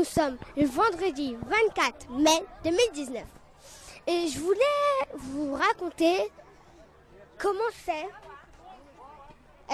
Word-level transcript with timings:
nous 0.00 0.04
sommes 0.06 0.38
le 0.56 0.64
vendredi 0.64 1.36
24 1.46 2.08
mai 2.12 2.42
2019. 2.64 3.22
Et 4.06 4.28
je 4.28 4.38
voulais 4.38 4.58
vous 5.12 5.52
raconter 5.52 6.32
comment 7.36 7.60
c'est. 7.84 8.08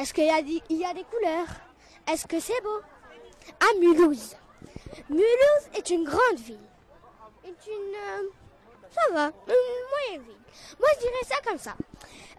Est-ce 0.00 0.12
qu'il 0.12 0.24
y, 0.24 0.30
a 0.30 0.42
des- 0.42 1.04
couleurs? 1.04 1.46
Est-ce 2.10 2.26
que 2.26 2.40
c'est 2.40 2.60
beau? 2.60 2.80
À 3.60 3.78
Mulhouse. 3.78 4.34
Mulhouse 5.08 5.68
est 5.76 5.90
une 5.90 6.02
grande 6.02 6.40
ville. 6.40 6.58
Est 7.44 7.66
une... 7.70 7.94
euh, 7.94 8.28
ça 8.90 9.12
va, 9.12 9.26
une 9.46 9.88
moyenne 9.90 10.22
ville. 10.26 10.42
Moi, 10.80 10.88
je 10.96 11.00
dirais 11.02 11.24
ça 11.24 11.36
comme 11.48 11.58
ça. 11.58 11.76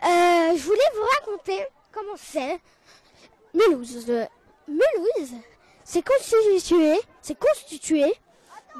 Euh, 0.04 0.58
je 0.58 0.62
voulais 0.64 0.92
vous 0.94 1.08
raconter 1.22 1.66
comment 1.94 2.18
c'est 2.18 2.60
Mulhouse. 3.54 4.10
Euh, 4.10 4.26
Mulhouse, 4.68 5.36
c'est 5.86 6.06
constitué, 6.06 7.00
c'est 7.28 7.38
constitué 7.38 8.06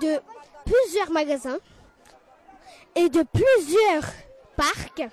de 0.02 0.22
plusieurs 0.66 1.12
magasins 1.12 1.60
et 2.96 3.10
de 3.10 3.22
plusieurs 3.24 4.06
parcs 4.56 5.04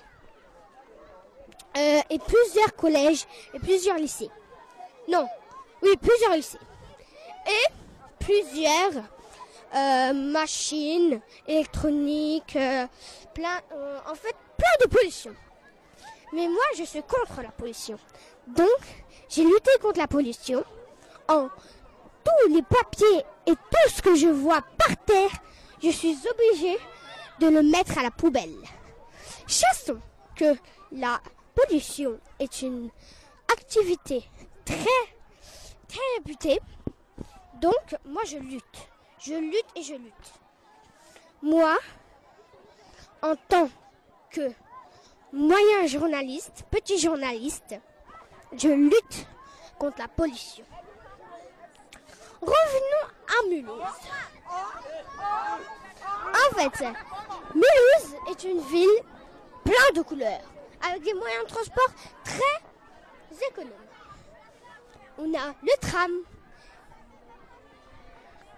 euh, 1.75 2.01
et 2.09 2.19
plusieurs 2.19 2.73
collèges 2.77 3.25
et 3.53 3.59
plusieurs 3.59 3.97
lycées. 3.97 4.29
Non, 5.09 5.27
oui, 5.83 5.89
plusieurs 5.97 6.33
lycées. 6.33 6.59
Et 7.45 7.73
plusieurs 8.19 9.03
euh, 9.75 10.13
machines 10.13 11.19
électroniques, 11.45 12.55
euh, 12.55 12.87
plein, 13.33 13.59
en 14.09 14.15
fait, 14.15 14.35
plein 14.57 14.85
de 14.85 14.87
pollution. 14.87 15.35
Mais 16.31 16.47
moi, 16.47 16.63
je 16.77 16.85
suis 16.85 17.03
contre 17.03 17.41
la 17.41 17.49
pollution. 17.49 17.99
Donc, 18.47 18.81
j'ai 19.27 19.43
lutté 19.43 19.71
contre 19.81 19.99
la 19.99 20.07
pollution 20.07 20.63
en 21.27 21.49
tous 22.25 22.53
les 22.53 22.61
papiers 22.61 23.23
et 23.45 23.53
tout 23.53 23.89
ce 23.89 24.01
que 24.01 24.15
je 24.15 24.27
vois 24.27 24.61
par 24.77 24.97
terre, 25.05 25.31
je 25.81 25.89
suis 25.89 26.17
obligée 26.29 26.77
de 27.39 27.47
le 27.47 27.61
mettre 27.63 27.97
à 27.97 28.03
la 28.03 28.11
poubelle. 28.11 28.55
Chassons 29.47 29.99
que 30.35 30.55
la 30.91 31.21
pollution 31.53 32.19
est 32.39 32.61
une 32.61 32.89
activité 33.51 34.23
très, 34.65 34.75
très 35.87 36.01
réputée. 36.17 36.59
Donc, 37.61 37.95
moi, 38.05 38.23
je 38.25 38.37
lutte. 38.37 38.89
Je 39.19 39.33
lutte 39.33 39.65
et 39.75 39.83
je 39.83 39.93
lutte. 39.93 40.33
Moi, 41.41 41.77
en 43.21 43.35
tant 43.47 43.69
que 44.29 44.51
moyen 45.31 45.87
journaliste, 45.87 46.65
petit 46.69 46.99
journaliste, 46.99 47.75
je 48.57 48.69
lutte 48.69 49.27
contre 49.77 49.99
la 49.99 50.07
pollution. 50.07 50.65
Revenons 52.45 53.07
à 53.27 53.47
Mulhouse. 53.49 53.81
En 56.33 56.55
fait, 56.55 56.85
Mulhouse 57.53 58.15
est 58.29 58.43
une 58.43 58.59
ville 58.61 58.99
pleine 59.63 59.93
de 59.95 60.01
couleurs, 60.01 60.41
avec 60.87 61.01
des 61.03 61.13
moyens 61.13 61.43
de 61.45 61.49
transport 61.49 61.87
très 62.23 63.47
économes. 63.49 63.71
On 65.17 65.33
a 65.33 65.53
le 65.63 65.77
tram, 65.79 66.11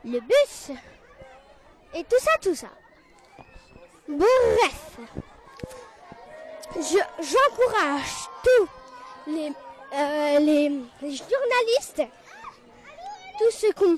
le 0.04 0.20
bus, 0.20 0.72
et 1.94 2.04
tout 2.04 2.20
ça, 2.20 2.32
tout 2.42 2.56
ça. 2.56 2.68
Bref, 4.10 4.98
je- 6.76 7.24
j'encourage 7.24 8.30
tous 8.44 8.68
les, 9.32 9.52
euh, 9.94 10.40
les 10.40 10.70
journalistes, 11.02 12.02
tous 13.38 13.52
ceux 13.52 13.72
qui 13.72 13.84
ont 13.84 13.98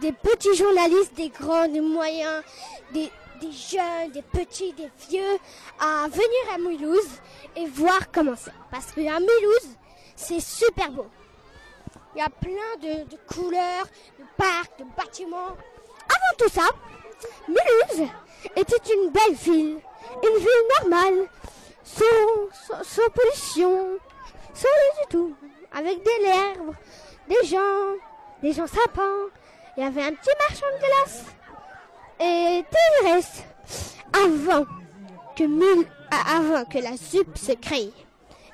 des 0.00 0.12
petits 0.12 0.54
journalistes, 0.54 1.14
des 1.14 1.28
grands, 1.28 1.68
des 1.68 1.80
moyens, 1.80 2.42
des, 2.92 3.10
des 3.40 3.52
jeunes, 3.52 4.10
des 4.12 4.22
petits, 4.22 4.72
des 4.72 4.90
vieux, 5.08 5.38
à 5.80 6.08
venir 6.08 6.54
à 6.54 6.58
Mulhouse 6.58 7.10
et 7.56 7.66
voir 7.66 8.10
comment 8.12 8.34
c'est. 8.36 8.52
Parce 8.70 8.92
que 8.92 9.00
à 9.00 9.20
Mulhouse, 9.20 9.76
c'est 10.14 10.40
super 10.40 10.90
beau. 10.90 11.06
Il 12.14 12.20
y 12.20 12.22
a 12.22 12.30
plein 12.30 12.76
de, 12.80 13.04
de 13.04 13.16
couleurs, 13.26 13.86
de 14.18 14.24
parcs, 14.36 14.78
de 14.78 14.84
bâtiments. 14.96 15.54
Avant 16.08 16.36
tout 16.38 16.48
ça, 16.48 16.62
Mulhouse 17.48 18.08
était 18.54 18.94
une 18.94 19.10
belle 19.10 19.34
ville, 19.34 19.78
une 20.22 20.38
ville 20.38 20.66
normale, 20.80 21.28
sans, 21.84 22.82
sans, 22.82 23.08
pollution, 23.10 23.98
sans 24.54 24.68
rien 24.68 25.02
du 25.02 25.08
tout, 25.10 25.34
avec 25.72 26.02
des 26.02 26.18
l'herbe, 26.22 26.74
des 27.28 27.46
gens, 27.46 27.94
des 28.42 28.52
gens 28.52 28.66
sapins. 28.66 29.26
Il 29.76 29.82
y 29.82 29.86
avait 29.86 30.02
un 30.04 30.12
petit 30.12 30.30
marchand 30.48 30.66
de 30.74 30.78
glace 30.78 31.24
et 32.20 32.64
tout 32.70 33.04
le 33.06 33.12
reste. 33.12 33.44
Avant 34.12 34.64
que, 35.36 35.44
Mul- 35.44 35.86
a- 36.10 36.36
avant 36.38 36.64
que 36.64 36.78
la 36.78 36.96
ZUP 36.96 37.36
se 37.36 37.52
crée, 37.52 37.92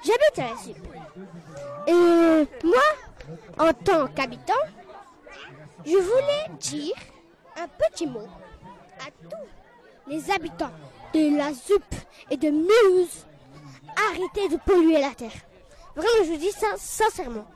j'habite 0.04 0.38
à 0.38 0.42
la 0.50 0.56
ZUP. 0.56 0.76
Et 1.86 2.66
moi, 2.66 2.82
en 3.58 3.72
tant 3.72 4.08
qu'habitant, 4.08 4.52
je 5.84 5.96
voulais 5.96 6.48
dire 6.58 6.94
un 7.56 7.68
petit 7.68 8.06
mot 8.06 8.26
à 9.00 9.10
tous 9.30 10.10
les 10.10 10.30
habitants 10.30 10.70
de 11.14 11.36
la 11.36 11.52
ZUP 11.52 11.84
et 12.30 12.36
de 12.36 12.48
Mulhouse. 12.50 13.26
Arrêtez 14.10 14.48
de 14.48 14.56
polluer 14.64 15.00
la 15.00 15.10
terre. 15.14 15.30
Vraiment, 15.94 16.24
je 16.24 16.30
vous 16.32 16.36
dis 16.38 16.50
ça 16.52 16.68
sincèrement. 16.76 17.46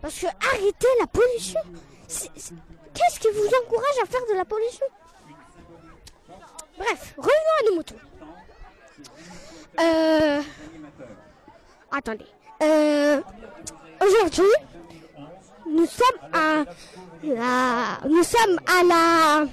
Parce 0.00 0.18
que 0.20 0.26
arrêter 0.26 0.86
la 1.00 1.06
pollution, 1.06 1.60
qu'est-ce 2.08 3.20
qui 3.20 3.28
vous 3.34 3.46
encourage 3.64 3.98
à 4.02 4.06
faire 4.06 4.20
de 4.30 4.34
la 4.34 4.44
pollution? 4.44 4.86
Bref, 6.78 7.14
revenons 7.16 7.56
à 7.60 7.70
nos 7.70 7.74
moutons. 7.76 7.96
Euh, 9.80 10.42
attendez. 11.90 12.26
Euh, 12.62 13.20
Aujourd'hui, 14.00 14.44
nous 15.68 15.86
sommes 15.86 16.30
à 16.32 16.64
la, 17.24 18.08
nous 18.08 18.22
sommes 18.22 18.60
à 18.66 18.84
la, 18.84 19.44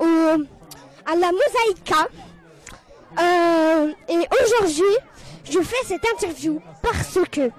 au- 0.00 0.42
à 1.06 1.14
la 1.16 1.30
mosaïca. 1.30 2.08
Euh, 3.20 3.92
et 4.08 4.26
aujourd'hui, 4.42 4.96
je 5.48 5.60
fais 5.60 5.86
cette 5.86 6.04
interview 6.14 6.60
parce 6.82 7.18
que 7.30 7.50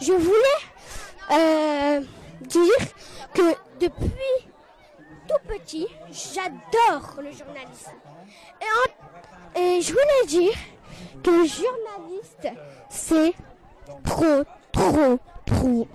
je 0.00 0.12
voulais 0.12 0.60
euh, 1.30 2.00
dire 2.42 2.86
que 3.34 3.54
depuis 3.78 4.48
tout 5.28 5.48
petit, 5.48 5.86
j'adore 6.10 7.20
le 7.22 7.30
journalisme. 7.32 7.92
Et, 9.56 9.80
je 9.80 9.92
voulais 9.92 10.26
dire 10.26 10.52
que 11.22 11.30
le 11.30 11.44
journaliste, 11.44 12.48
c'est 12.88 13.32
trop, 14.04 14.44
trop, 14.72 15.18
trop. 15.46 15.88